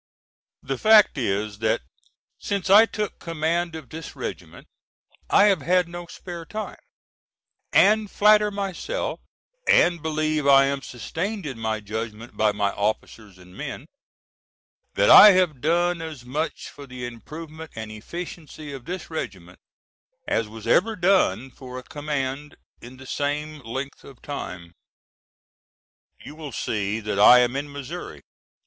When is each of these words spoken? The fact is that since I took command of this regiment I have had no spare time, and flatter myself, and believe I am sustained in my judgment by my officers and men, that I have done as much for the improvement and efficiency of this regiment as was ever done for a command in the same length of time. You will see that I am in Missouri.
The 0.63 0.79
fact 0.79 1.15
is 1.19 1.59
that 1.59 1.81
since 2.39 2.71
I 2.71 2.87
took 2.87 3.19
command 3.19 3.75
of 3.75 3.89
this 3.89 4.15
regiment 4.15 4.65
I 5.29 5.43
have 5.43 5.61
had 5.61 5.87
no 5.87 6.07
spare 6.07 6.43
time, 6.43 6.79
and 7.71 8.09
flatter 8.09 8.49
myself, 8.49 9.19
and 9.67 10.01
believe 10.01 10.47
I 10.47 10.65
am 10.65 10.81
sustained 10.81 11.45
in 11.45 11.59
my 11.59 11.81
judgment 11.81 12.35
by 12.35 12.51
my 12.51 12.71
officers 12.71 13.37
and 13.37 13.55
men, 13.55 13.85
that 14.95 15.11
I 15.11 15.33
have 15.33 15.61
done 15.61 16.01
as 16.01 16.25
much 16.25 16.69
for 16.69 16.87
the 16.87 17.05
improvement 17.05 17.69
and 17.75 17.91
efficiency 17.91 18.73
of 18.73 18.85
this 18.85 19.11
regiment 19.11 19.59
as 20.27 20.47
was 20.47 20.65
ever 20.65 20.95
done 20.95 21.51
for 21.51 21.77
a 21.77 21.83
command 21.83 22.55
in 22.81 22.97
the 22.97 23.05
same 23.05 23.59
length 23.59 24.03
of 24.03 24.19
time. 24.23 24.73
You 26.19 26.33
will 26.33 26.51
see 26.53 27.01
that 27.01 27.19
I 27.19 27.41
am 27.41 27.55
in 27.55 27.71
Missouri. 27.71 28.23